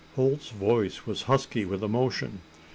Holt's 0.15 0.49
voice 0.49 1.05
was 1.05 1.21
husky 1.29 1.63
with 1.63 1.83
emotion. 1.83 2.41